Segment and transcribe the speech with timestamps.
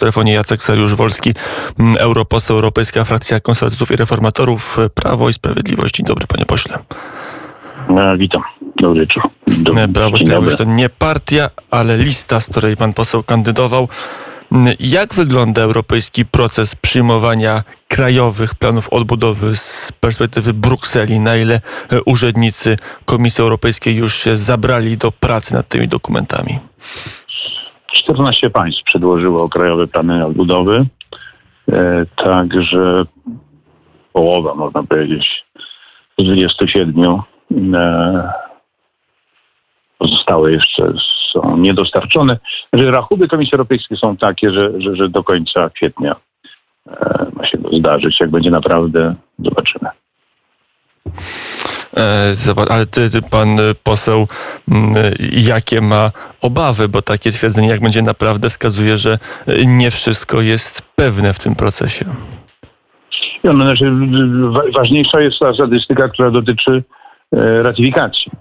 [0.00, 1.34] telefonie Jacek Sariusz-Wolski,
[1.78, 5.94] mm, europoseł, Europejska Frakcja Konserwatystów i Reformatorów, Prawo i Sprawiedliwość.
[5.94, 6.78] Dzień dobry, panie pośle.
[7.88, 8.42] No, witam.
[8.76, 9.22] Dobry wieczór.
[9.46, 13.88] Dobry, Prawo i Sprawiedliwość to nie partia, ale lista, z której pan poseł kandydował.
[14.80, 21.20] Jak wygląda europejski proces przyjmowania krajowych planów odbudowy z perspektywy Brukseli?
[21.20, 21.60] Na ile
[22.06, 26.58] urzędnicy Komisji Europejskiej już się zabrali do pracy nad tymi dokumentami?
[27.92, 30.86] 14 państw przedłożyło krajowe plany odbudowy.
[31.72, 33.04] E, także
[34.12, 35.44] połowa, można powiedzieć,
[36.18, 37.20] z 27
[37.74, 38.32] e,
[39.98, 40.92] pozostałe jeszcze
[41.32, 42.38] są niedostarczone.
[42.72, 46.16] Że rachuby Komisji Europejskiej są takie, że, że, że do końca kwietnia
[46.86, 48.20] e, ma się to zdarzyć.
[48.20, 49.90] Jak będzie naprawdę, zobaczymy.
[51.96, 52.34] E,
[52.70, 54.28] ale ty, ty, pan poseł,
[55.32, 59.18] jakie ma obawy, bo takie twierdzenie, jak będzie naprawdę, wskazuje, że
[59.66, 62.04] nie wszystko jest pewne w tym procesie.
[63.42, 63.92] Ja, no, znaczy,
[64.76, 66.82] ważniejsza jest ta statystyka, która dotyczy
[67.32, 68.32] e, ratyfikacji.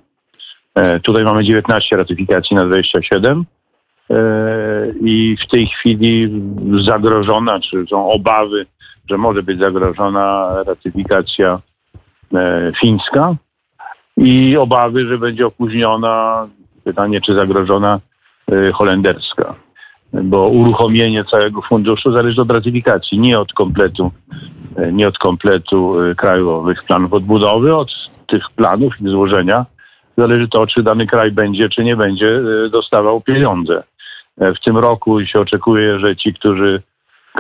[0.75, 3.45] E, tutaj mamy 19 ratyfikacji na 27
[4.09, 4.16] e,
[5.02, 6.42] i w tej chwili
[6.88, 8.66] zagrożona, czy są obawy,
[9.09, 11.69] że może być zagrożona ratyfikacja e,
[12.81, 13.35] fińska
[14.17, 16.47] i obawy, że będzie opóźniona,
[16.83, 17.99] pytanie czy zagrożona
[18.73, 19.55] holenderska.
[20.13, 24.11] Bo uruchomienie całego funduszu zależy od ratyfikacji, nie od kompletu,
[24.91, 27.89] nie od kompletu krajowych planów odbudowy, od
[28.27, 29.66] tych planów i złożenia
[30.19, 33.83] zależy to, czy dany kraj będzie, czy nie będzie e, dostawał pieniądze.
[34.38, 36.81] E, w tym roku się oczekuje, że ci, którzy,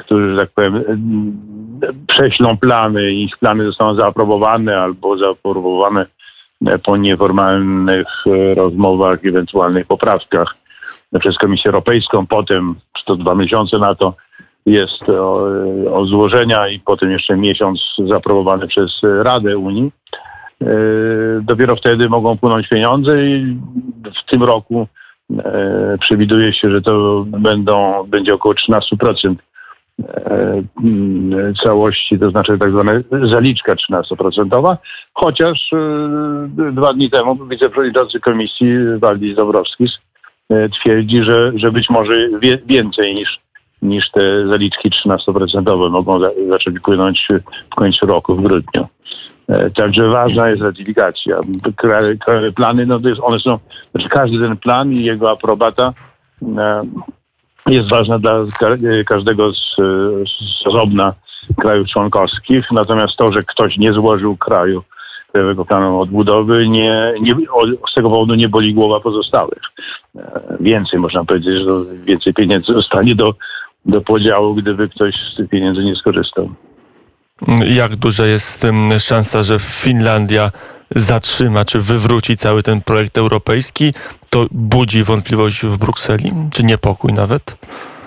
[0.01, 6.05] którzy, że tak powiem, e, prześlą plany, ich plany zostaną zaaprobowane albo zaaprobowane
[6.85, 8.07] po nieformalnych
[8.55, 10.55] rozmowach, ewentualnych poprawkach
[11.19, 14.13] przez Komisję Europejską, potem 102 miesiące na to
[14.65, 15.47] jest o,
[15.91, 18.91] o złożenia i potem jeszcze miesiąc zaaprobowany przez
[19.23, 19.91] Radę Unii.
[20.61, 20.65] E,
[21.41, 23.57] dopiero wtedy mogą płynąć pieniądze i
[24.03, 24.87] w tym roku
[25.37, 28.75] e, przewiduje się, że to będą, będzie około 13%
[29.31, 29.35] e,
[31.63, 32.91] całości, to znaczy tak zwana
[33.31, 34.77] zaliczka 13%,
[35.13, 35.71] chociaż
[36.71, 38.67] dwa dni temu wiceprzewodniczący komisji
[38.99, 39.91] Waldis Dąbrowskis
[40.79, 42.13] twierdzi, że, że być może
[42.65, 43.39] więcej niż,
[43.81, 47.27] niż te zaliczki 13% mogą zacząć płynąć
[47.71, 48.87] w końcu roku, w grudniu.
[49.49, 51.39] E, także ważna jest ratyfikacja.
[52.55, 53.59] Plany, no to jest, one są,
[53.91, 55.93] znaczy każdy ten plan i jego aprobata
[56.57, 56.83] e,
[57.75, 58.45] jest ważna dla
[59.07, 59.75] każdego z,
[60.27, 61.13] z osobna
[61.57, 62.65] krajów członkowskich.
[62.71, 64.83] Natomiast to, że ktoś nie złożył kraju
[65.31, 67.35] krajowego planu odbudowy, nie, nie,
[67.91, 69.61] z tego powodu nie boli głowa pozostałych.
[70.15, 73.33] E, więcej można powiedzieć, że więcej pieniędzy zostanie do,
[73.85, 76.49] do podziału, gdyby ktoś z tych pieniędzy nie skorzystał.
[77.65, 78.67] Jak duża jest
[78.99, 80.49] szansa, że Finlandia
[80.95, 83.93] zatrzyma czy wywróci cały ten projekt europejski?
[84.31, 87.57] To budzi wątpliwość w Brukseli, czy niepokój nawet?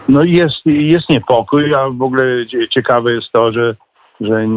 [0.09, 2.25] No jest, jest niepokój, a w ogóle
[2.70, 3.76] ciekawe jest to, że,
[4.20, 4.48] że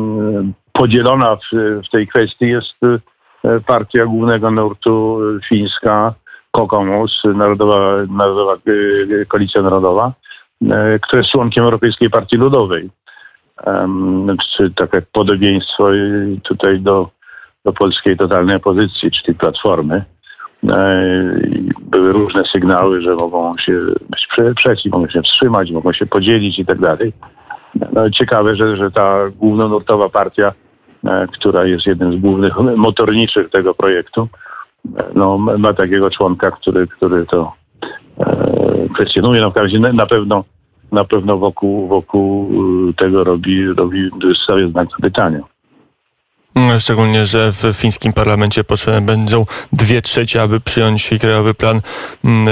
[0.73, 1.55] podzielona w,
[1.87, 5.19] w tej kwestii jest e, partia głównego nurtu
[5.49, 6.13] fińska,
[6.51, 10.13] Kokomus, Narodowa, Narodowa e, Koalicja Narodowa,
[10.71, 12.89] e, która jest członkiem Europejskiej Partii Ludowej
[14.57, 15.89] czy takie podobieństwo
[16.43, 17.09] tutaj do,
[17.65, 20.05] do polskiej totalnej opozycji, czy tej platformy.
[20.69, 21.03] E,
[21.81, 23.73] były różne sygnały, że mogą się
[24.09, 27.13] być przeciw, mogą się wstrzymać, mogą się podzielić i tak dalej.
[27.93, 30.53] No, ciekawe, że, że ta głównonurtowa partia,
[31.05, 34.27] e, która jest jednym z głównych motorniczych tego projektu,
[34.97, 37.53] e, no, ma takiego członka, który, który to
[38.93, 39.41] kwestionuje.
[39.41, 40.43] No, na pewno
[40.91, 42.49] na pewno wokół, wokół
[42.93, 44.09] tego robi, robi
[44.43, 45.54] stawia znak zapytania.
[46.79, 51.81] Szczególnie, że w fińskim parlamencie potrzebne będą dwie trzecie, aby przyjąć krajowy plan
[52.23, 52.47] mm,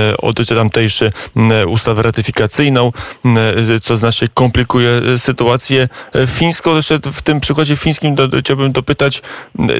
[0.58, 2.92] tamtejszy mm, ustawę ratyfikacyjną,
[3.25, 3.40] mm,
[3.81, 5.88] co znacznie komplikuje sytuację
[6.28, 6.75] fińską.
[6.75, 9.22] Jeszcze w tym przykładzie fińskim do, chciałbym dopytać,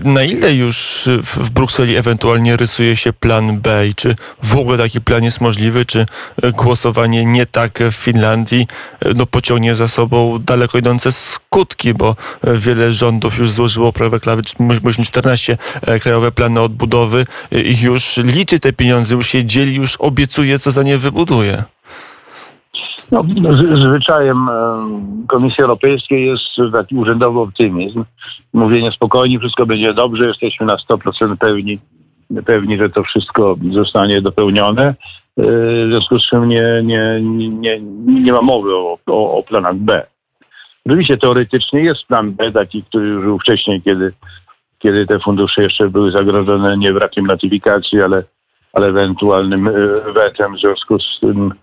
[0.04, 5.02] na ile już w Brukseli ewentualnie rysuje się plan B i czy w ogóle taki
[5.02, 6.06] plan jest możliwy, czy
[6.54, 8.68] głosowanie nie tak w Finlandii
[9.16, 14.44] no, pociągnie za sobą daleko idące skutki, bo wiele rządów już złożyło prawo krajowe,
[14.84, 19.96] myśmy 14 e, krajowe plany odbudowy i już liczy te pieniądze, już się dzieli, już
[19.96, 21.64] obiecuje, co za nie wybuduje.
[23.12, 23.24] No,
[23.88, 24.88] zwyczajem e,
[25.28, 28.04] Komisji Europejskiej jest taki urzędowy optymizm.
[28.54, 31.80] Mówienie spokojnie, wszystko będzie dobrze, jesteśmy na 100% pewni,
[32.46, 34.96] pewni, że to wszystko zostanie dopełnione.
[35.38, 40.13] w związku z czym nie, nie, nie, nie ma mowy o, o, o planach B.
[40.86, 44.14] Oczywiście teoretycznie jest plan B, taki, który już był wcześniej, kiedy,
[44.80, 48.24] kiedy te fundusze jeszcze były zagrożone nie brakiem ratyfikacji, ale,
[48.74, 49.70] ale ewentualnym
[50.14, 51.54] wetem w związku z tym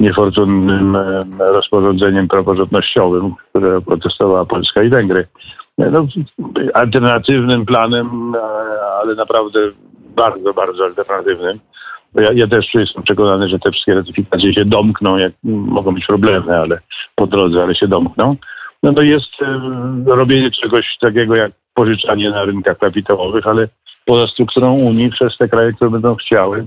[0.00, 0.96] niefortunnym
[1.38, 5.26] rozporządzeniem praworządnościowym, które protestowała Polska i Węgry.
[5.78, 6.06] No,
[6.74, 8.32] alternatywnym planem,
[9.02, 9.60] ale naprawdę
[10.16, 11.60] bardzo, bardzo alternatywnym.
[12.14, 16.58] Ja, ja, też jestem przekonany, że te wszystkie ratyfikacje się domkną, jak mogą być problemy,
[16.58, 16.80] ale
[17.14, 18.36] po drodze, ale się domkną.
[18.82, 19.60] No to jest e,
[20.06, 23.68] robienie czegoś takiego jak pożyczanie na rynkach kapitałowych, ale
[24.04, 26.66] poza strukturą Unii przez te kraje, które będą chciały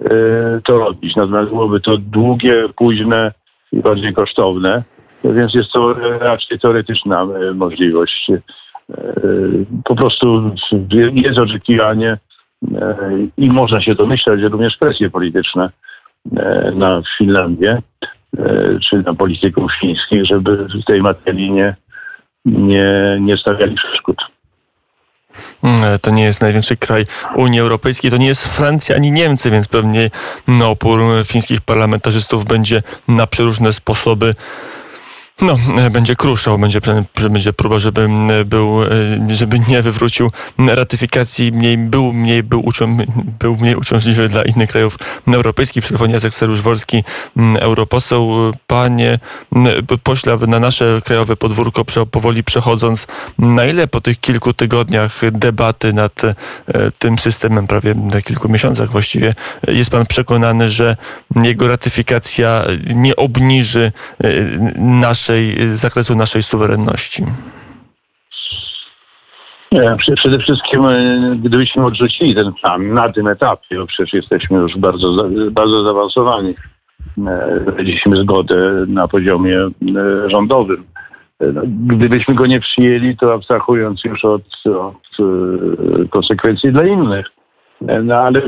[0.00, 0.10] e,
[0.64, 1.16] to robić.
[1.16, 3.32] Natomiast byłoby to długie, późne
[3.72, 4.82] i bardziej kosztowne,
[5.24, 8.30] więc jest to raczej teoretyczna e, możliwość.
[9.84, 10.50] Po prostu
[11.12, 12.16] jest oczekiwanie
[13.38, 15.70] i można się domyślać, że również presje polityczne
[16.74, 17.82] na Finlandię,
[18.90, 21.76] czy na polityków chińskich, żeby w tej materii nie,
[22.44, 24.16] nie, nie stawiali przeszkód.
[25.62, 27.06] Mm, to nie jest największy kraj
[27.36, 30.10] Unii Europejskiej, to nie jest Francja ani Niemcy, więc pewnie
[30.64, 34.34] opór fińskich parlamentarzystów będzie na przeróżne sposoby
[35.40, 36.80] no, e, będzie kruszał, będzie,
[37.30, 38.08] będzie próba, żeby
[38.40, 42.96] e, był, e, żeby nie wywrócił ratyfikacji, mniej, był, mniej, był, uczą,
[43.38, 45.82] był mniej uciążliwy dla innych krajów europejskich.
[45.82, 47.02] Przy telefonie Jacek Sarusz-Wolski,
[47.60, 48.52] europoseł.
[48.66, 49.18] Panie
[50.02, 53.06] pośle, na nasze krajowe podwórko powoli przechodząc,
[53.38, 56.22] na ile po tych kilku tygodniach debaty nad
[56.98, 59.34] tym systemem, prawie na kilku miesiącach właściwie,
[59.68, 60.96] jest pan przekonany, że
[61.42, 63.92] jego ratyfikacja nie obniży
[64.76, 67.24] naszej naszej, y, zakresu naszej suwerenności?
[70.16, 75.28] Przede wszystkim y, gdybyśmy odrzucili ten plan na tym etapie, bo przecież jesteśmy już bardzo,
[75.50, 76.54] bardzo zaawansowani,
[77.16, 80.84] znaleźliśmy zgodę na poziomie y, rządowym.
[81.40, 85.16] No, gdybyśmy go nie przyjęli, to abstrahując już od, od
[86.10, 87.26] konsekwencji dla innych,
[88.02, 88.42] no ale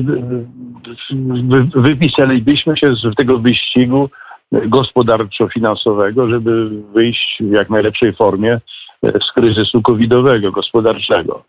[1.75, 4.10] wypisalibyśmy się z tego wyścigu
[4.53, 8.61] gospodarczo-finansowego, żeby wyjść w jak najlepszej formie
[9.03, 11.45] e, z kryzysu covidowego, gospodarczego.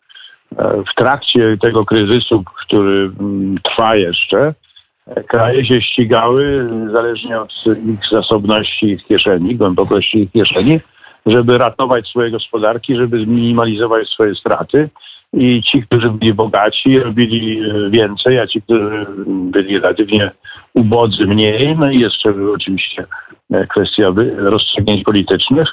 [0.58, 4.54] E, w trakcie tego kryzysu, który mm, trwa jeszcze,
[5.08, 10.80] e, kraje się ścigały, zależnie od ich zasobności ich kieszeni, głębokości ich kieszeni,
[11.26, 14.90] żeby ratować swoje gospodarki, żeby zminimalizować swoje straty.
[15.34, 20.32] I ci, którzy byli bogaci, robili więcej, a ci, którzy byli relatywnie
[20.74, 21.78] ubodzy mniej.
[21.78, 23.06] No i jeszcze oczywiście
[23.52, 25.68] e, kwestia rozstrzygnięć politycznych.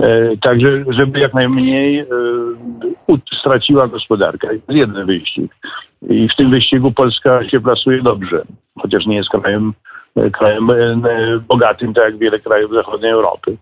[0.00, 2.06] E, także, żeby jak najmniej e,
[3.40, 4.52] straciła gospodarka.
[4.52, 5.54] Jest jeden wyścig.
[6.10, 8.42] I w tym wyścigu Polska się plasuje dobrze,
[8.78, 9.72] chociaż nie jest krajem,
[10.32, 10.70] krajem
[11.48, 13.56] bogatym, tak jak wiele krajów zachodniej Europy.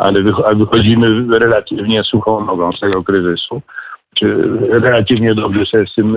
[0.00, 0.22] Ale
[0.54, 3.62] wychodzimy relatywnie suchą nogą z tego kryzysu.
[4.14, 4.36] Czy
[4.70, 6.16] relatywnie dobrze sobie z tym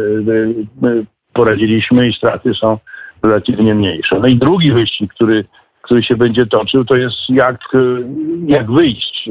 [1.33, 2.77] poradziliśmy i straty są
[3.23, 4.19] relatywnie mniejsze.
[4.19, 5.45] No i drugi wyścig, który,
[5.81, 7.59] który się będzie toczył, to jest jak,
[8.47, 9.29] jak wyjść,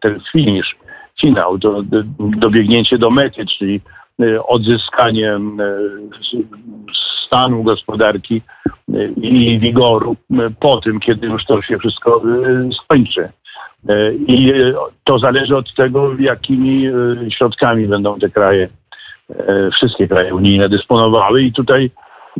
[0.00, 0.76] ten finisz,
[1.20, 1.82] finał, do,
[2.18, 3.80] dobiegnięcie do mety, czyli
[4.20, 5.40] e, odzyskanie e,
[7.26, 8.42] stanu gospodarki
[8.94, 10.16] e, i wigoru
[10.60, 12.22] po tym, kiedy już to się wszystko
[12.84, 13.28] skończy.
[14.26, 14.52] I
[15.04, 16.90] to zależy od tego, jakimi
[17.36, 18.68] środkami będą te kraje,
[19.76, 21.42] wszystkie kraje unijne dysponowały.
[21.42, 21.90] I tutaj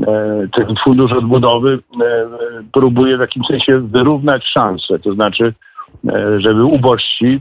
[0.02, 2.26] E, ten fundusz odbudowy e,
[2.73, 5.54] próbuje w jakimś sensie wyrównać szanse, to znaczy,
[6.09, 7.40] e, żeby ubożsi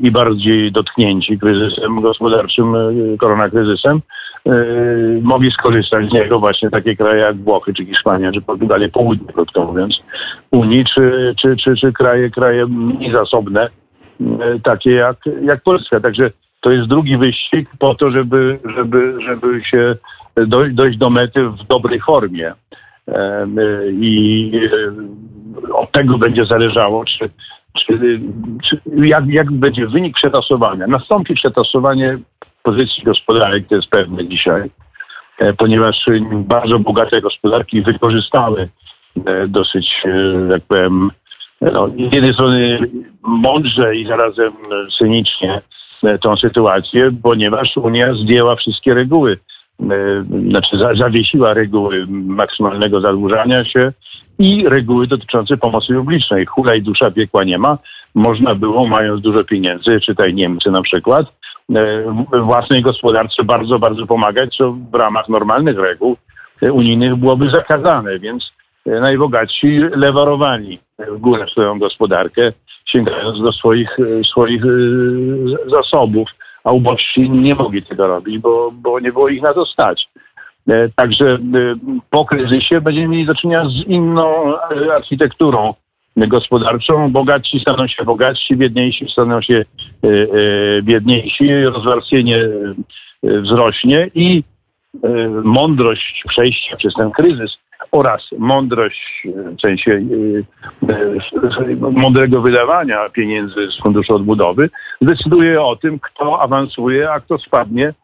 [0.00, 2.74] i bardziej dotknięci kryzysem gospodarczym,
[3.18, 4.00] koronakryzysem,
[5.22, 9.64] mogli skorzystać z niego właśnie takie kraje jak Włochy, czy Hiszpania, czy Portugalia, południe, krótko
[9.64, 9.96] mówiąc,
[10.50, 13.68] Unii, czy, czy, czy, czy kraje, kraje mniej zasobne,
[14.64, 16.00] takie jak, jak Polska.
[16.00, 19.94] Także to jest drugi wyścig po to, żeby, żeby, żeby się
[20.46, 22.52] dojść, dojść do mety w dobrej formie.
[23.90, 24.52] I
[25.72, 27.30] od tego będzie zależało, czy,
[27.78, 28.20] czy,
[28.64, 30.86] czy jak, jak będzie wynik przetasowania.
[30.86, 32.18] Nastąpi przetasowanie
[32.62, 34.70] pozycji gospodarek, to jest pewne dzisiaj,
[35.38, 35.96] e, ponieważ
[36.32, 38.68] bardzo bogate gospodarki wykorzystały
[39.26, 40.08] e, dosyć, e,
[40.50, 41.10] jak powiem,
[41.60, 42.78] no, z jednej strony
[43.22, 44.52] mądrze i zarazem
[44.98, 45.60] cynicznie
[46.20, 49.38] tą sytuację, ponieważ Unia zdjęła wszystkie reguły
[50.48, 53.92] znaczy zawiesiła reguły maksymalnego zadłużania się
[54.38, 56.46] i reguły dotyczące pomocy publicznej.
[56.46, 57.78] Hula i dusza piekła nie ma.
[58.14, 61.26] Można było, mając dużo pieniędzy, czytaj Niemcy na przykład,
[61.74, 62.04] e,
[62.42, 66.16] własnej gospodarce bardzo, bardzo pomagać, co w ramach normalnych reguł
[66.72, 68.52] unijnych byłoby zakazane, więc
[68.86, 72.52] najbogatsi lewarowali w górę swoją gospodarkę,
[72.86, 73.96] sięgając do swoich,
[74.30, 74.62] swoich
[75.66, 76.28] zasobów,
[76.64, 80.08] a ubożsi nie mogli tego robić, bo, bo nie było ich na to stać.
[80.96, 81.38] Także
[82.10, 84.54] po kryzysie będziemy mieli do czynienia z inną
[84.96, 85.74] architekturą
[86.16, 87.12] gospodarczą.
[87.12, 94.44] Bogatsi staną się bogatsi, biedniejsi staną się e, e, biedniejsi, rozwarstwienie e, wzrośnie i
[95.44, 97.50] mądrość przejścia przez ten kryzys
[97.92, 99.26] oraz mądrość
[99.58, 100.00] w sensie
[101.80, 107.94] mądrego wydawania pieniędzy z Funduszu Odbudowy decyduje o tym, kto awansuje, a kto spadnie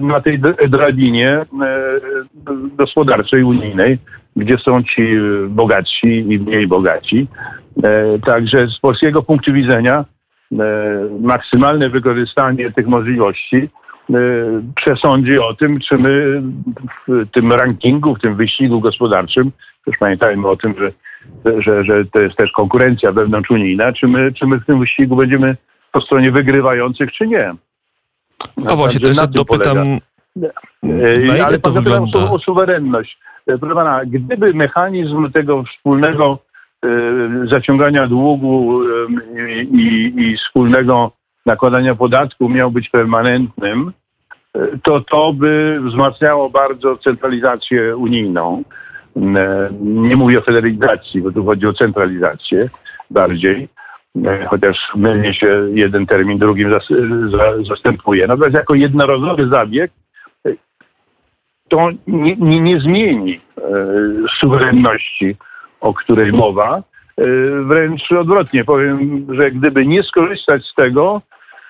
[0.00, 1.46] na tej drabinie
[2.76, 3.98] gospodarczej unijnej
[4.36, 5.16] gdzie są ci
[5.48, 7.26] bogatsi i mniej bogaci.
[8.26, 10.04] Także z polskiego punktu widzenia
[11.20, 13.68] maksymalne wykorzystanie tych możliwości
[14.76, 16.42] przesądzi o tym, czy my
[17.08, 19.52] w tym rankingu, w tym wyścigu gospodarczym,
[19.84, 20.92] też pamiętajmy o tym, że,
[21.62, 25.56] że, że to jest też konkurencja wewnątrzunijna, czy my, czy my w tym wyścigu będziemy
[25.92, 27.54] po stronie wygrywających, czy nie.
[28.66, 29.78] A właśnie, to jeszcze dopytam...
[31.46, 32.18] Ale pan wygląda?
[32.18, 33.18] o suwerenność.
[33.46, 36.38] E, proszę pana, gdyby mechanizm tego wspólnego
[37.50, 41.12] zaciągania długu e, i, i wspólnego
[41.46, 43.92] nakładania podatku miał być permanentnym,
[44.82, 48.62] to to by wzmacniało bardzo centralizację unijną.
[49.80, 52.68] Nie mówię o federalizacji, bo tu chodzi o centralizację
[53.10, 53.68] bardziej,
[54.48, 56.70] chociaż mylnie się jeden termin drugim
[57.68, 58.26] zastępuje.
[58.26, 59.90] Natomiast jako jednorazowy zabieg
[61.72, 63.62] to nie, nie, nie zmieni e,
[64.40, 65.36] suwerenności,
[65.80, 66.76] o której mowa.
[66.76, 66.82] E,
[67.64, 71.22] wręcz odwrotnie, powiem, że gdyby nie skorzystać z tego,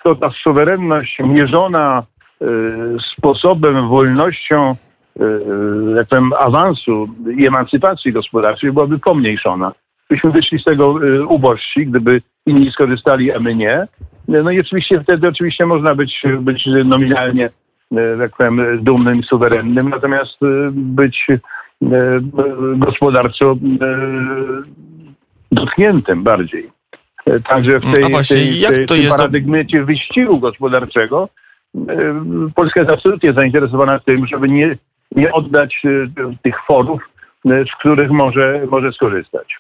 [0.05, 2.12] to ta suwerenność mierzona e,
[3.13, 4.77] sposobem, wolnością,
[5.97, 7.09] jak powiem, awansu
[7.39, 9.73] i emancypacji gospodarczej byłaby pomniejszona.
[10.11, 10.95] Byśmy wyszli z tego
[11.29, 13.87] ubożsi, gdyby inni skorzystali, a my nie.
[14.29, 17.51] No i oczywiście wtedy oczywiście można być, być nominalnie
[18.19, 20.39] tak powiem, dumnym suwerennym, natomiast
[20.73, 21.27] być
[22.77, 23.57] gospodarczo
[25.53, 26.71] dotkniętym bardziej.
[27.49, 31.29] Także w tej, właśnie, tej, tej, tej paradygmacie wyścigu gospodarczego
[32.55, 34.77] Polska jest absolutnie zainteresowana tym, żeby nie,
[35.17, 35.83] nie oddać
[36.43, 37.03] tych forów,
[37.45, 39.59] z których może, może skorzystać.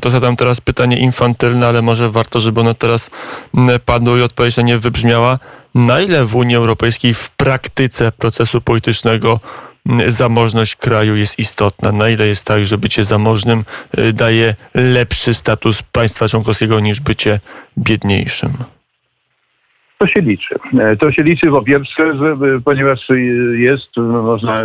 [0.00, 3.10] To zadam teraz pytanie infantylne, ale może warto, żeby ono teraz
[3.84, 5.36] padło i odpowiedź na nie wybrzmiała.
[5.74, 9.40] Na ile w Unii Europejskiej w praktyce procesu politycznego
[10.06, 11.92] zamożność kraju jest istotna?
[11.92, 13.64] Na ile jest tak, że bycie zamożnym
[14.12, 17.40] daje lepszy status państwa członkowskiego niż bycie
[17.78, 18.52] biedniejszym?
[20.02, 20.54] To się liczy.
[20.78, 23.08] E, to się liczy po pierwsze, że, ponieważ
[23.52, 24.56] jest, no, można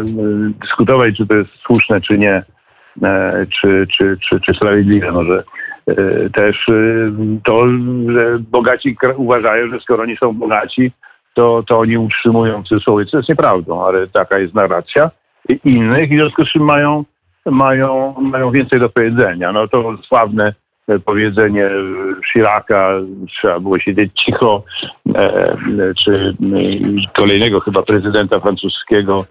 [0.62, 2.44] dyskutować, czy to jest słuszne, czy nie,
[3.04, 5.44] e, czy, czy, czy, czy sprawiedliwe może
[5.88, 6.74] E, też e,
[7.46, 7.68] to,
[8.08, 10.92] że bogaci uważają, że skoro oni są bogaci,
[11.34, 15.12] to, to oni utrzymują cudzysłowie, co jest nieprawdą, ale taka jest narracja
[15.64, 17.04] innych i w związku z czym mają,
[17.46, 19.52] mają, mają więcej do powiedzenia.
[19.52, 20.54] No to sławne
[21.06, 21.70] powiedzenie
[22.34, 22.92] Chiraca,
[23.30, 24.64] trzeba było siedzieć cicho,
[25.16, 25.58] e,
[26.04, 26.36] czy
[27.16, 29.26] kolejnego chyba prezydenta francuskiego,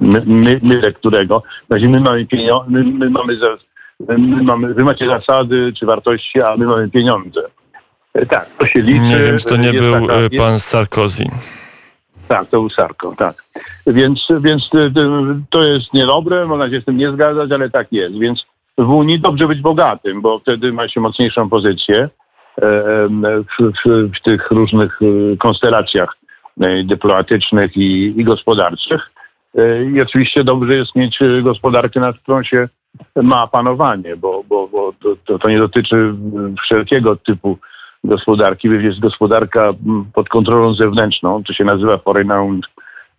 [0.00, 1.42] my, my, my którego.
[1.66, 3.56] Znaczy my mamy pieniądze, my, my, mamy za,
[4.18, 7.40] my mamy, wy macie zasady czy wartości, a my mamy pieniądze.
[8.14, 9.00] E, tak, to się liczy.
[9.00, 11.24] Nie wiem, czy to nie był taka, e, pan Sarkozy.
[12.30, 13.44] Tak, to był Sarko, tak.
[13.86, 14.90] Więc, więc e,
[15.50, 18.18] to jest niedobre, można się z tym nie zgadzać, ale tak jest.
[18.18, 18.44] Więc
[18.78, 22.08] w Unii dobrze być bogatym, bo wtedy ma się mocniejszą pozycję
[22.58, 25.00] w, w, w tych różnych
[25.38, 26.16] konstelacjach
[26.84, 29.10] dyplomatycznych i, i gospodarczych.
[29.58, 32.68] E, I oczywiście dobrze jest mieć gospodarkę, nad którą się
[33.16, 34.92] ma panowanie, bo, bo, bo
[35.26, 36.14] to, to nie dotyczy
[36.62, 37.58] wszelkiego typu
[38.04, 38.68] gospodarki.
[38.68, 39.72] Jest gospodarka
[40.14, 42.64] pod kontrolą zewnętrzną, to się nazywa foreign owned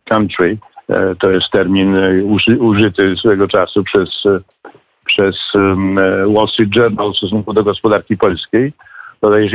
[0.05, 0.57] country.
[0.89, 4.09] E, to jest termin uży, użyty swego czasu przez,
[5.05, 5.35] przez
[6.35, 8.73] Wall Street Journal w stosunku do gospodarki polskiej.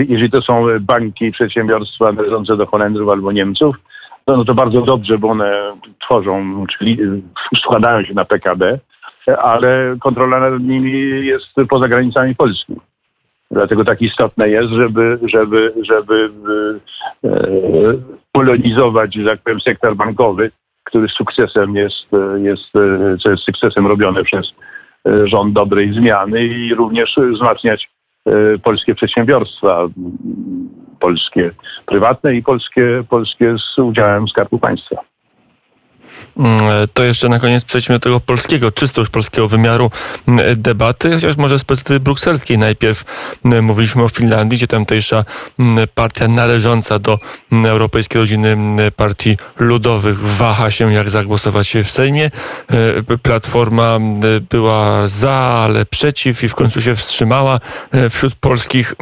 [0.08, 3.76] Jeżeli, to są banki przedsiębiorstwa należące do Holendrów albo Niemców,
[4.26, 5.72] no, no to bardzo dobrze, bo one
[6.04, 6.98] tworzą, czyli
[7.56, 8.78] składają się na PKB,
[9.38, 12.76] ale kontrola nad nimi jest poza granicami Polski.
[13.56, 16.30] Dlatego tak istotne jest, żeby, żeby, żeby
[17.24, 17.30] e,
[18.32, 20.50] polonizować, że tak powiem, sektor bankowy,
[20.84, 22.72] który sukcesem jest, jest,
[23.22, 24.46] co jest sukcesem robione przez
[25.08, 27.88] e, rząd dobrej zmiany i również wzmacniać
[28.26, 29.88] e, polskie przedsiębiorstwa
[31.00, 31.50] polskie
[31.86, 35.15] prywatne i polskie, polskie z udziałem Skarbu Państwa.
[36.36, 36.58] Mm,
[36.94, 39.90] to jeszcze na koniec przejdźmy do tego polskiego, czysto już polskiego wymiaru
[40.28, 43.04] mm, debaty, chociaż może z perspektywy brukselskiej najpierw
[43.44, 45.24] mm, mówiliśmy o Finlandii, gdzie tamtejsza
[45.94, 47.18] partia należąca do
[47.52, 48.56] Europejskiej Rodziny
[48.96, 52.30] Partii Ludowych waha się jak zagłosować w Sejmie.
[52.70, 53.98] E, Platforma
[54.50, 57.60] była za, ale przeciw i w końcu się wstrzymała.
[57.92, 58.94] E, wśród polskich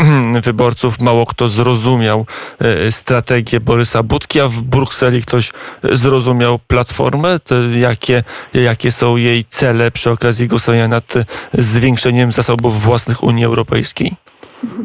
[0.42, 2.26] wyborców mało kto zrozumiał
[2.59, 5.50] e, strategię Borysa Budki, a w Brukseli ktoś
[5.92, 7.03] zrozumiał Platformę
[7.76, 8.23] jakie,
[8.54, 11.14] jakie są jej cele przy okazji głosowania nad
[11.52, 14.12] zwiększeniem zasobów własnych Unii Europejskiej?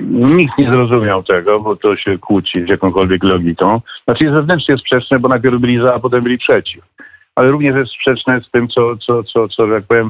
[0.10, 3.82] Nikt nie zrozumiał tego, bo to się kłóci z jakąkolwiek logiką.
[4.06, 6.84] Znaczy jest wewnętrznie sprzeczne, bo najpierw byli za, a potem byli przeciw.
[7.36, 10.10] Ale również jest sprzeczne z tym, co, co, co, co jak powiem,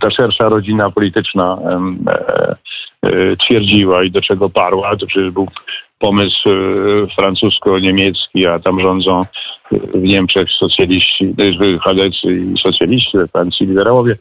[0.00, 2.56] ta szersza rodzina polityczna e,
[3.02, 4.96] e, twierdziła i do czego parła.
[4.96, 5.48] To przecież był
[6.00, 9.20] pomysł e, francusko-niemiecki, a tam rządzą
[9.94, 11.34] w Niemczech socjaliści,
[11.84, 14.16] chadecy i socjaliści, we liberałowie.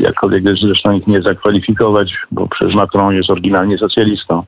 [0.00, 4.42] Jakkolwiek zresztą ich nie zakwalifikować, bo przecież Macron jest oryginalnie socjalistą.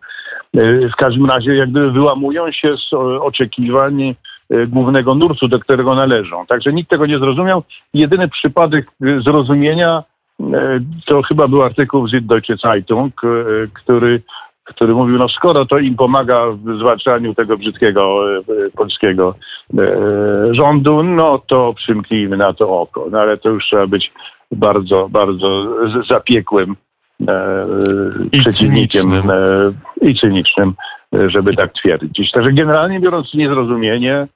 [0.93, 4.15] W każdym razie jak gdyby wyłamują się z oczekiwań
[4.69, 6.47] głównego nurtu, do którego należą.
[6.47, 7.63] Także nikt tego nie zrozumiał.
[7.95, 10.03] Jedyny przypadek zrozumienia
[11.07, 13.21] to chyba był artykuł w Süddeutsche Zeitung,
[13.75, 14.23] który
[14.71, 18.43] który mówił, no skoro to im pomaga w zwalczaniu tego brzydkiego e,
[18.77, 19.35] polskiego
[19.79, 23.07] e, rządu, no to przymknijmy na to oko.
[23.11, 24.13] No ale to już trzeba być
[24.53, 25.67] bardzo, bardzo
[26.11, 26.77] zapiekłym
[27.29, 27.67] e,
[28.33, 29.33] I przeciwnikiem cynicznym.
[30.03, 30.75] i cynicznym,
[31.13, 32.31] żeby tak twierdzić.
[32.33, 34.27] Także generalnie biorąc niezrozumienie,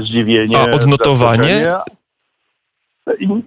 [0.00, 0.58] zdziwienie.
[0.58, 1.72] A odnotowanie?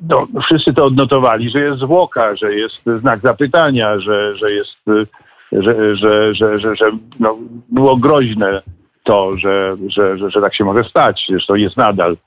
[0.09, 4.77] No, wszyscy to odnotowali, że jest zwłoka, że jest znak zapytania, że, że jest
[5.51, 6.85] że, że, że, że, że
[7.19, 7.37] no,
[7.69, 8.61] było groźne
[9.03, 11.25] to, że, że, że, że tak się może stać.
[11.29, 12.17] Zresztą jest nadal,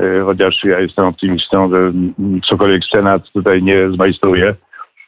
[0.00, 1.92] e, chociaż ja jestem optymistą, że
[2.50, 4.54] cokolwiek Senat tutaj nie zmajstruje,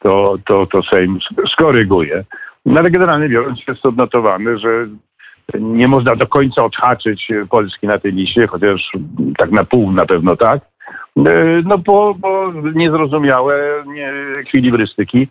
[0.01, 1.19] to, to, to Sejm
[1.53, 2.23] skoryguje.
[2.65, 4.87] No ale generalnie biorąc jest odnotowane, że
[5.59, 8.91] nie można do końca odhaczyć Polski na tej liście, chociaż
[9.37, 10.61] tak na pół na pewno tak.
[11.17, 15.27] E, no bo, bo niezrozumiałe nie, ekwilibrystyki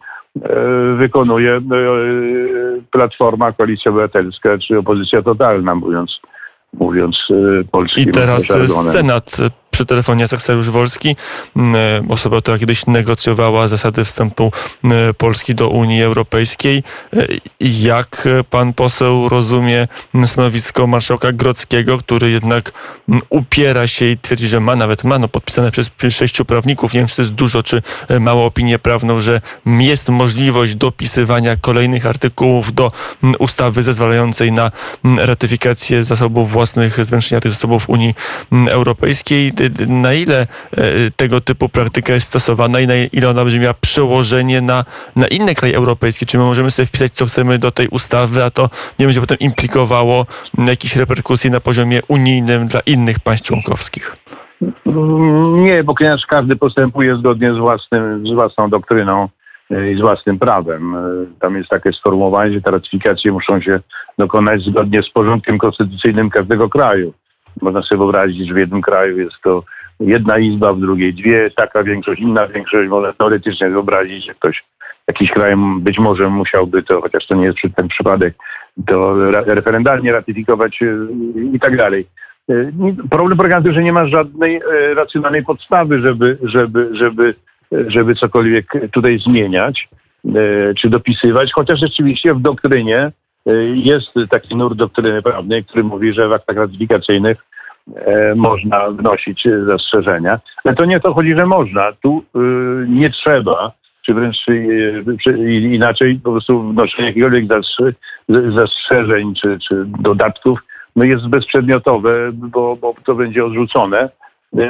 [0.96, 1.62] wykonuje e,
[2.90, 6.20] Platforma, Koalicja Obywatelska czy opozycja totalna, mówiąc,
[6.72, 8.04] mówiąc e, polskim.
[8.04, 8.46] I teraz
[8.92, 9.36] Senat
[9.70, 11.16] przy telefonie Jacek Sajusz-Wolski,
[11.56, 14.52] mm, osoba, która kiedyś negocjowała zasady wstępu
[14.84, 16.82] mm, Polski do Unii Europejskiej.
[17.16, 17.26] E,
[17.60, 19.88] jak pan poseł rozumie
[20.26, 22.72] stanowisko marszałka Grockiego, który jednak
[23.08, 27.00] mm, upiera się i twierdzi, że ma, nawet ma, no, podpisane przez sześciu prawników, nie
[27.00, 32.06] wiem, czy to jest dużo, czy e, mało opinię prawną, że jest możliwość dopisywania kolejnych
[32.06, 32.92] artykułów do
[33.38, 34.70] ustawy zezwalającej na
[35.16, 38.14] ratyfikację zasobów własnych, zwiększenia tych zasobów Unii
[38.68, 39.52] Europejskiej
[39.88, 44.60] na ile e, tego typu praktyka jest stosowana i na ile ona będzie miała przełożenie
[44.60, 44.84] na,
[45.16, 46.26] na inne kraje europejskie?
[46.26, 49.38] Czy my możemy sobie wpisać, co chcemy do tej ustawy, a to nie będzie potem
[49.38, 50.26] implikowało
[50.58, 54.16] jakieś reperkusji na poziomie unijnym dla innych państw członkowskich?
[55.52, 59.28] Nie, bo ponieważ każdy postępuje zgodnie z, własnym, z własną doktryną
[59.70, 60.94] e, i z własnym prawem.
[60.94, 61.00] E,
[61.40, 63.80] tam jest takie sformułowanie, że te ratyfikacje muszą się
[64.18, 67.12] dokonać zgodnie z porządkiem konstytucyjnym każdego kraju.
[67.62, 69.62] Można sobie wyobrazić, że w jednym kraju jest to
[70.00, 72.88] jedna izba, w drugiej dwie, taka większość, inna większość.
[72.88, 74.64] Można teoretycznie wyobrazić, że ktoś,
[75.08, 78.34] jakiś kraj być może musiałby to, chociaż to nie jest ten przypadek,
[78.86, 81.06] to referendalnie ratyfikować y,
[81.52, 82.06] i tak dalej.
[82.50, 82.72] Y,
[83.10, 87.34] problem polega na tym, że nie ma żadnej y, racjonalnej podstawy, żeby, żeby, żeby,
[87.86, 89.88] żeby cokolwiek tutaj zmieniać
[90.80, 93.12] czy dopisywać, chociaż rzeczywiście w doktrynie
[93.74, 97.38] jest taki nurt doktryny prawnej, który mówi, że w aktach ratyfikacyjnych
[97.96, 100.40] e, można wnosić zastrzeżenia.
[100.64, 101.92] Ale to nie to chodzi, że można.
[102.02, 102.40] Tu y,
[102.88, 103.72] nie trzeba,
[104.06, 104.36] czy wręcz
[105.70, 107.44] inaczej po prostu wnoszenie jakichkolwiek
[108.28, 110.58] zastrzeżeń czy, czy dodatków
[110.96, 114.08] no jest bezprzedmiotowe, bo, bo to będzie odrzucone,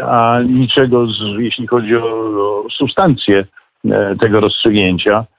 [0.03, 3.45] a niczego, z, jeśli chodzi o, o substancję
[3.91, 5.38] e, tego rozstrzygnięcia, e,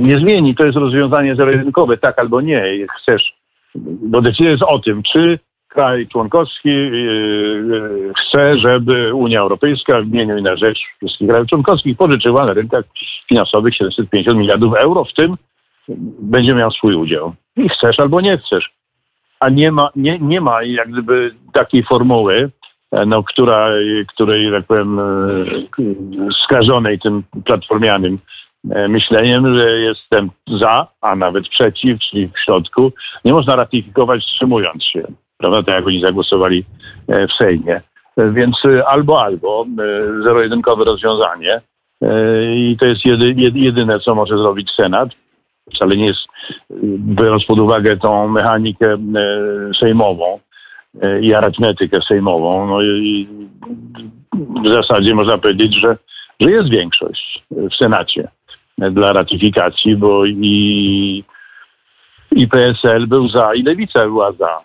[0.00, 0.54] nie zmieni.
[0.54, 2.86] To jest rozwiązanie zero-jedynkowe, tak albo nie.
[3.00, 3.34] Chcesz,
[3.74, 10.38] bo decyzja jest o tym, czy kraj członkowski yy, chce, żeby Unia Europejska w imieniu
[10.38, 12.84] i na rzecz wszystkich krajów członkowskich pożyczyła na rynkach
[13.28, 15.36] finansowych 750 miliardów euro, w tym
[16.18, 17.34] będzie miał swój udział.
[17.56, 18.70] I chcesz albo nie chcesz.
[19.40, 22.50] A nie ma, nie, nie ma jak gdyby takiej formuły,
[23.06, 23.68] no, która,
[24.08, 25.44] której, tak powiem, e,
[26.44, 28.43] skażonej tym platformianym e,
[28.88, 32.92] myśleniem, że jestem za, a nawet przeciw, czyli w środku.
[33.24, 35.02] Nie można ratyfikować wstrzymując się,
[35.38, 36.64] prawda, tak jak oni zagłosowali
[37.08, 37.80] w Sejmie.
[38.16, 39.66] Więc albo, albo
[40.24, 41.60] zero-jedynkowe rozwiązanie
[42.54, 45.08] i to jest jedy, jedyne, co może zrobić Senat.
[45.74, 46.20] Wcale nie jest,
[46.96, 48.96] biorąc pod uwagę tą mechanikę
[49.80, 50.38] sejmową,
[51.20, 52.66] i arytmetykę sejmową.
[52.66, 53.28] No i
[54.64, 55.96] w zasadzie można powiedzieć, że,
[56.40, 58.28] że jest większość w Senacie
[58.78, 61.24] dla ratyfikacji, bo i,
[62.32, 64.60] i PSL był za, i Lewica była za.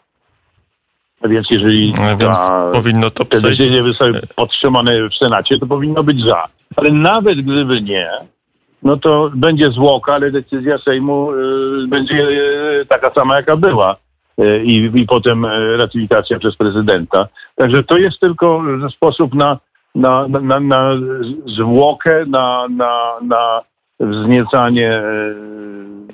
[1.26, 6.24] Więc jeżeli Więc ta, powinno to te decyzje zostały podtrzymane w Senacie, to powinno być
[6.24, 6.46] za.
[6.76, 8.10] Ale nawet gdyby nie,
[8.84, 13.96] no to będzie zwłoka, ale decyzja Sejmu y, będzie y, taka sama, jaka była.
[14.40, 17.28] E, i, i potem e, ratyfikacja przez prezydenta.
[17.56, 18.64] Także to jest tylko
[18.96, 19.60] sposób na,
[19.96, 20.92] na, na, na
[21.58, 23.62] zwłokę, na, na, na
[24.00, 25.36] wzniecanie e,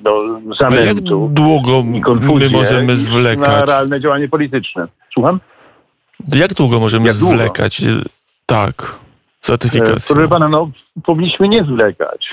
[0.01, 0.85] do zamętu.
[0.85, 3.47] Jak długo my możemy zwlekać?
[3.47, 4.87] Na realne działanie polityczne.
[5.13, 5.39] Słucham?
[6.35, 7.81] Jak długo możemy Jak zwlekać?
[7.81, 8.01] Długo?
[8.45, 8.95] Tak,
[9.41, 10.15] z ratyfikacją.
[10.15, 10.71] Proszę pana, no
[11.03, 12.27] powinniśmy nie zwlekać.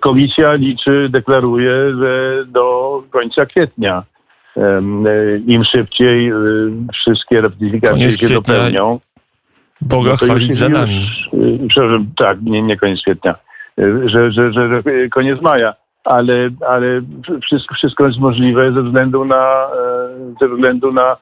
[0.00, 4.02] Komisja liczy, deklaruje, że do końca kwietnia.
[5.46, 6.32] Im szybciej
[6.92, 9.00] wszystkie ratyfikacje koniec się dopełnią.
[9.80, 11.06] Boga no chwalić za nami.
[11.68, 13.34] Przepraszam, tak, nie, nie koniec kwietnia,
[13.78, 17.00] że, że, że, że koniec maja, ale, ale
[17.42, 21.16] wszystko, wszystko jest możliwe ze względu na, e, ze względu na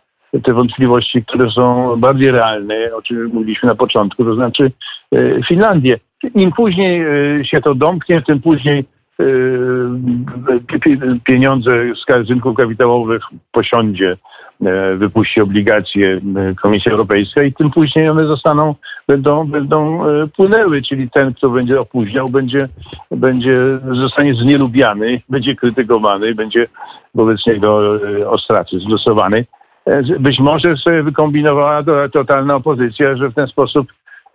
[0.45, 4.73] te wątpliwości, które są bardziej realne, o czym mówiliśmy na początku, to znaczy
[5.15, 5.99] e, Finlandię.
[6.35, 8.85] Im później e, się to domknie, tym później
[11.25, 11.71] pieniądze
[12.25, 14.17] z rynków kapitałowych posiądzie,
[14.97, 16.21] wypuści obligacje
[16.63, 18.75] Komisja Europejska i tym później one zostaną,
[19.09, 20.01] będą, będą
[20.37, 22.69] płynęły, czyli ten, kto będzie opóźniał, będzie,
[23.11, 23.59] będzie,
[23.93, 26.67] zostanie znielubiany, będzie krytykowany, będzie
[27.15, 29.45] wobec niego ostracyzm stosowany.
[29.87, 33.87] E, być może sobie wykombinowała to totalna opozycja, że w ten sposób,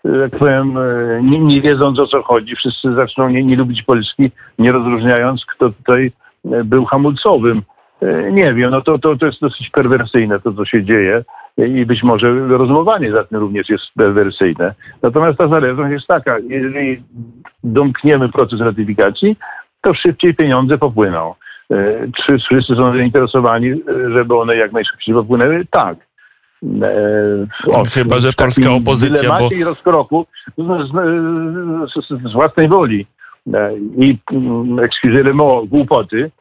[0.06, 3.84] e, jak powiem, e, nie, nie wiedząc o co chodzi, wszyscy zaczną nie, nie lubić
[3.84, 6.12] Polski, nie rozróżniając, kto tutaj
[6.44, 7.62] był hamulcowym.
[8.32, 11.24] Nie wiem, no to, to, to jest dosyć perwersyjne to, co się dzieje
[11.58, 14.74] i być może rozumowanie za tym również jest perwersyjne.
[15.02, 17.04] Natomiast ta zależność jest taka, jeżeli
[17.64, 19.38] domkniemy proces ratyfikacji,
[19.82, 21.34] to szybciej pieniądze popłyną.
[21.72, 23.76] E, czy wszyscy są zainteresowani, e,
[24.14, 25.66] żeby one jak najszybciej popłynęły?
[25.72, 25.98] Tak.
[26.82, 26.98] E,
[27.76, 29.38] o, Chyba, że polska opozycja.
[29.40, 29.50] Bo...
[29.50, 33.08] i rozkroku z, z, z, z, własnej woli
[33.98, 35.36] i mm, excusez
[35.68, 36.32] głupoty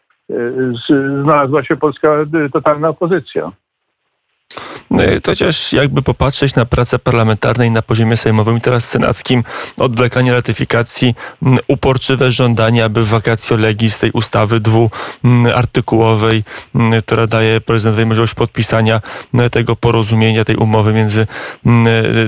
[1.22, 2.08] znalazła się polska
[2.52, 3.52] totalna opozycja.
[4.90, 9.44] No chociaż jakby popatrzeć na pracę parlamentarnej na poziomie sejmowym i teraz senackim,
[9.76, 11.14] odwlekanie ratyfikacji,
[11.68, 16.44] uporczywe żądanie, aby wakacjo legis tej ustawy dwuartykułowej,
[17.06, 19.00] która daje prezydentowi możliwość podpisania
[19.50, 21.26] tego porozumienia, tej umowy między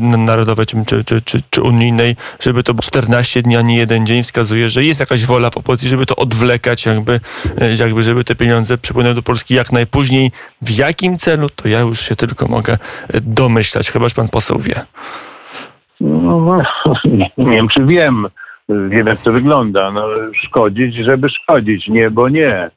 [0.01, 4.23] narodowej czy, czy, czy, czy unijnej, żeby to było 14 dni, a nie jeden dzień,
[4.23, 7.21] wskazuje, że jest jakaś wola w opozycji, żeby to odwlekać, jakby,
[7.79, 10.33] jakby żeby te pieniądze przypłynęły do Polski jak najpóźniej.
[10.63, 12.77] W jakim celu, to ja już się tylko mogę
[13.23, 13.91] domyślać.
[13.91, 14.85] Chybaż pan poseł wie.
[16.01, 16.63] No,
[17.39, 18.27] nie wiem, czy wiem.
[18.69, 19.91] Wiem, jak to wygląda.
[19.91, 20.07] No,
[20.45, 21.89] szkodzić, żeby szkodzić.
[21.89, 22.71] Nie, bo nie.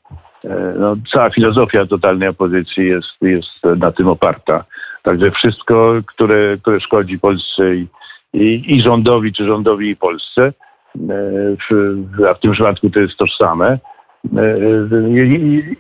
[0.46, 4.64] E, no, cała filozofia totalnej opozycji jest, jest na tym oparta.
[5.04, 7.88] Także wszystko, które, które szkodzi Polsce i,
[8.34, 10.54] i, i rządowi, czy rządowi i Polsce, e,
[11.70, 11.98] w,
[12.30, 13.80] a w tym przypadku to jest tożsame,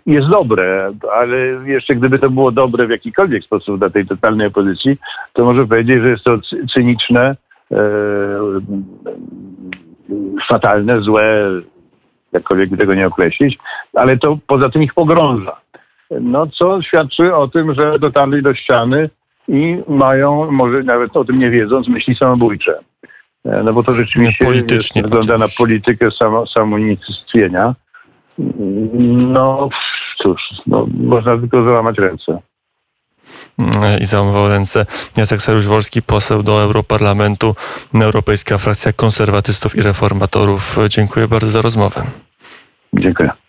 [0.05, 4.97] jest dobre, ale jeszcze gdyby to było dobre w jakikolwiek sposób dla tej totalnej opozycji,
[5.33, 6.37] to może powiedzieć, że jest to
[6.73, 7.35] cyniczne,
[7.71, 7.77] e,
[10.49, 11.47] fatalne, złe,
[12.31, 13.57] jakkolwiek by tego nie określić,
[13.93, 15.61] ale to poza tym ich pogrąża.
[16.21, 19.09] No co świadczy o tym, że dotarli do ściany
[19.47, 22.79] i mają, może nawet o tym nie wiedząc, myśli samobójcze.
[23.45, 24.45] No bo to rzeczywiście
[24.95, 26.45] wygląda na politykę samo.
[28.37, 29.69] No
[30.23, 32.39] cóż, no, można tylko załamać ręce.
[34.01, 34.85] I załamał ręce
[35.17, 37.55] Jacek Saryusz-Wolski, poseł do Europarlamentu,
[37.93, 40.77] Europejska Frakcja Konserwatystów i Reformatorów.
[40.89, 42.03] Dziękuję bardzo za rozmowę.
[42.93, 43.40] Dziękuję.